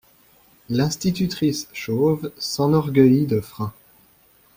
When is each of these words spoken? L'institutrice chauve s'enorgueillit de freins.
L'institutrice 0.67 1.67
chauve 1.73 2.31
s'enorgueillit 2.39 3.27
de 3.27 3.39
freins. 3.39 3.71